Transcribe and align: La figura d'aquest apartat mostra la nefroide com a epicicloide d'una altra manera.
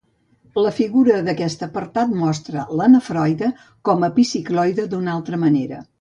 La 0.61 0.71
figura 0.77 1.17
d'aquest 1.27 1.61
apartat 1.67 2.15
mostra 2.21 2.65
la 2.79 2.89
nefroide 2.95 3.51
com 3.91 4.03
a 4.03 4.11
epicicloide 4.15 4.91
d'una 4.95 5.15
altra 5.19 5.41
manera. 5.45 5.89